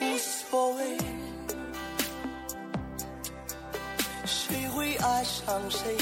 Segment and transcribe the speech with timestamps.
[0.00, 0.96] 无所谓，
[4.24, 5.96] 谁会爱上谁，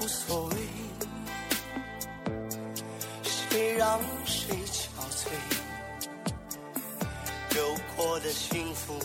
[0.00, 0.56] 无所谓，
[3.22, 5.28] 谁让谁憔悴，
[7.56, 8.98] 有过的幸福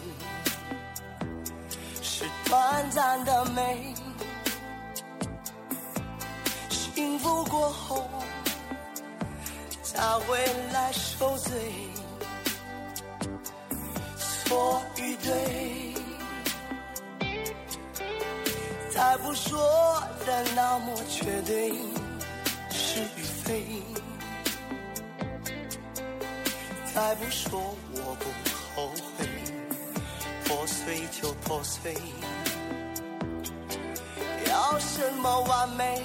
[2.01, 3.93] 是短暂的美，
[6.69, 8.07] 幸福过后。
[9.83, 10.37] 才会
[10.73, 11.53] 来受罪，
[14.45, 15.93] 错与对，
[18.89, 21.73] 再不说的那么绝对，
[22.69, 23.65] 是与非，
[26.93, 28.25] 再不说我不
[28.75, 28.87] 后
[29.17, 29.27] 悔，
[30.45, 31.95] 破碎就破碎，
[34.47, 36.03] 要什么完美？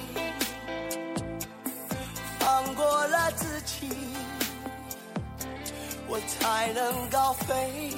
[6.26, 7.92] 才能高飞。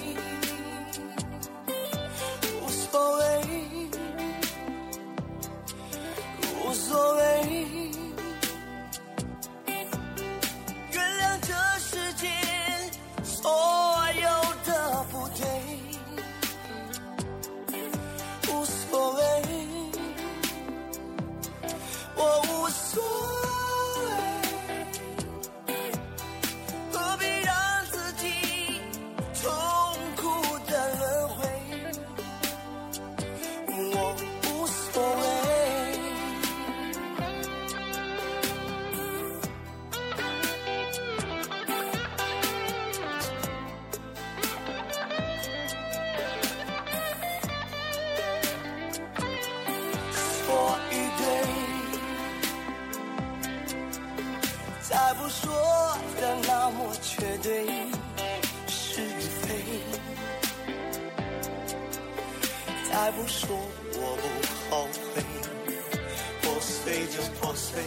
[2.60, 3.22] 无所谓，
[6.64, 7.20] 无所谓，
[10.90, 12.30] 原谅这世间
[13.24, 13.50] 所
[14.20, 14.28] 有
[14.66, 15.40] 的不对。
[18.52, 19.20] 无所谓，
[22.16, 23.02] 我无所
[56.84, 57.64] 我绝对，
[58.66, 59.46] 是与非。
[62.90, 63.56] 再不说
[63.94, 64.24] 我不
[64.68, 65.22] 后悔，
[66.42, 67.80] 破碎就破碎。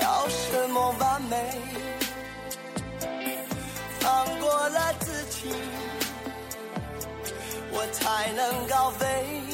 [0.00, 1.36] 要什么完美？
[4.00, 5.52] 放过了自己，
[7.70, 9.49] 我才能高飞。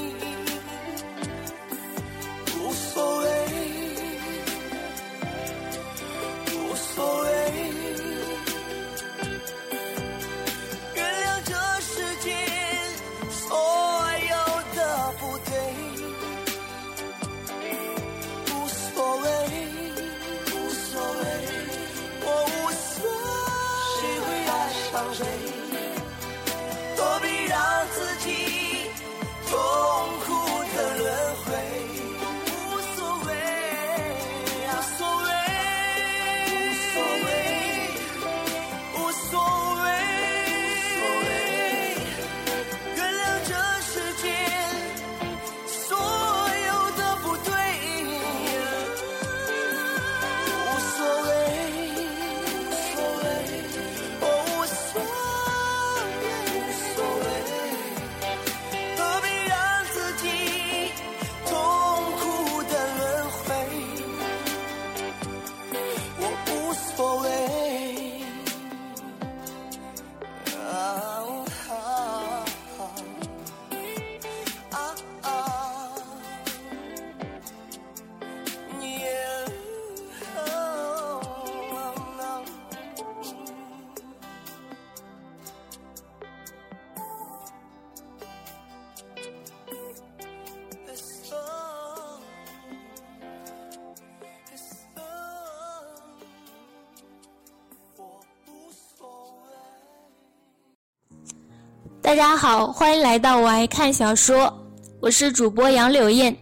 [102.06, 104.56] 大家好，欢迎来到我爱看小说，
[105.00, 106.35] 我是主播杨柳燕。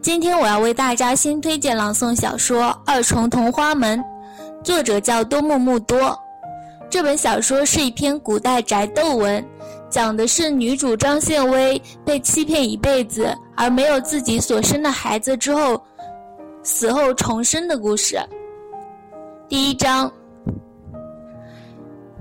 [0.00, 3.98] 今天我要为大家新推荐朗诵小说《二重同花门》，
[4.62, 6.16] 作者叫多木木多。
[6.88, 9.44] 这本小说是一篇古代宅斗文，
[9.90, 15.82] 讲的是女主张献薇被欺骗一辈子而没有自己所生的孩子之后，
[16.62, 18.16] 死后重生的故事。
[19.48, 20.08] 第一章，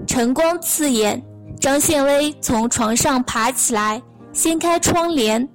[0.08, 1.24] 晨光刺眼，
[1.68, 5.46] 张献威从床上爬起来，掀开窗帘，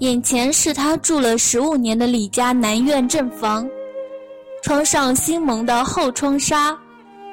[0.00, 3.64] 眼前是他住了十五年的李家南院正房，
[4.64, 6.76] 窗上新蒙的厚窗纱，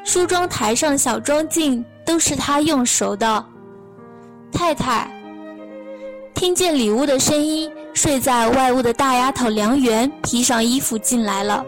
[0.05, 3.43] 梳妆台上小妆镜都是他用熟的。
[4.51, 5.09] 太太，
[6.35, 11.65] 听见里屋的声音，睡在外屋的大丫头梁媛披上衣服进来了。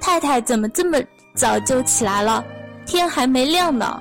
[0.00, 0.96] 太太怎么这么
[1.34, 2.44] 早就起来了？
[2.86, 4.00] 天还没亮呢。”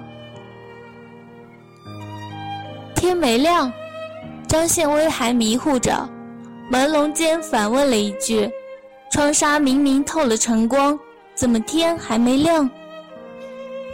[3.00, 3.72] 天没亮，
[4.46, 5.90] 张宪威还迷糊着，
[6.70, 8.52] 朦胧间反问了一句
[9.10, 11.00] ：“窗纱明明透了晨光，
[11.34, 12.70] 怎么天还没亮？”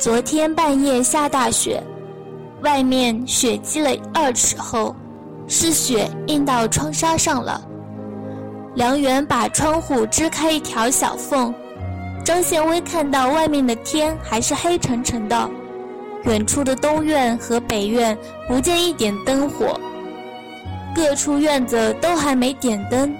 [0.01, 1.83] 昨天半夜下大雪，
[2.63, 4.95] 外面雪积了二尺厚，
[5.47, 7.61] 是雪印到窗纱上了。
[8.73, 11.53] 梁元把窗户支开一条小缝，
[12.25, 15.47] 张宪威看到外面的天还是黑沉沉的。
[16.25, 18.17] 远处的东院和北院
[18.47, 19.79] 不见一点灯火，
[20.95, 23.15] 各处院子都还没点灯，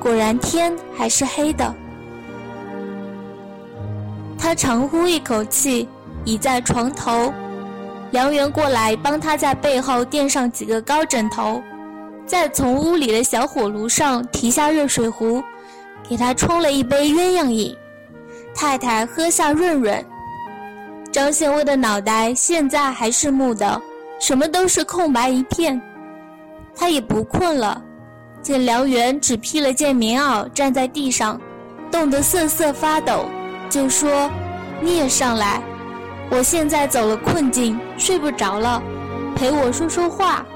[0.00, 1.74] 果然天还是黑的。
[4.38, 5.86] 他长呼一口气，
[6.24, 7.32] 倚在床头，
[8.12, 11.62] 梁元过来帮他在背后垫上几个高枕头，
[12.26, 15.42] 再从屋里的小火炉上提下热水壶，
[16.08, 17.76] 给他冲了一杯鸳鸯饮。
[18.54, 20.04] 太太喝下润润。
[21.12, 23.78] 张宪威的脑袋现在还是木的，
[24.18, 25.78] 什么都是空白一片。
[26.74, 27.82] 他也不困了，
[28.40, 31.38] 见梁元只披了件棉袄站在地上，
[31.90, 33.26] 冻得瑟瑟发抖，
[33.68, 34.30] 就说
[34.80, 35.62] ：“你也上来，
[36.30, 38.82] 我现在走了困境，睡不着了，
[39.36, 40.46] 陪我说说话。”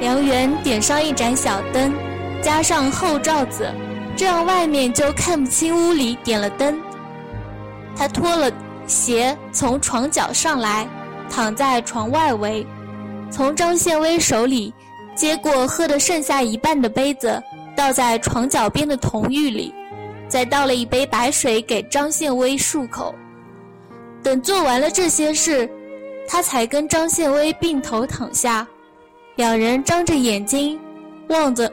[0.00, 1.94] 梁元点上一盏小灯，
[2.42, 3.72] 加上厚罩子，
[4.16, 6.76] 这样外面就看不清屋里点了灯。
[7.96, 8.50] 他脱了
[8.86, 10.88] 鞋，从床角上来，
[11.30, 12.66] 躺在床外围，
[13.30, 14.72] 从张宪威手里
[15.14, 17.42] 接过喝的剩下一半的杯子，
[17.76, 19.72] 倒在床脚边的铜浴里，
[20.28, 23.14] 再倒了一杯白水给张宪威漱口。
[24.22, 25.68] 等做完了这些事，
[26.28, 28.66] 他才跟张宪威并头躺下，
[29.36, 30.78] 两人张着眼睛
[31.28, 31.70] 望着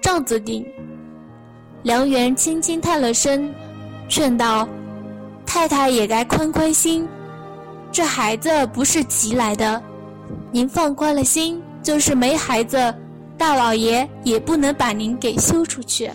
[0.00, 0.66] 帐子顶。
[1.82, 3.52] 梁元轻轻叹了声，
[4.08, 4.68] 劝道。
[5.52, 7.08] 太太也该宽宽心，
[7.90, 9.82] 这孩子不是急来的，
[10.52, 12.94] 您放宽了心，就是没孩子，
[13.36, 16.08] 大老爷也不能把您给休出去。